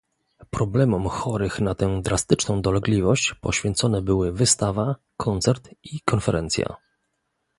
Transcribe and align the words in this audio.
Problemom 0.49 1.07
chorych 1.09 1.59
na 1.59 1.75
tę 1.75 2.01
drastyczną 2.01 2.61
dolegliwość 2.61 3.35
poświęcone 3.41 4.01
były 4.01 4.31
wystawa, 4.31 4.95
koncert 5.17 5.69
i 5.83 6.01
konferencja 6.05 6.75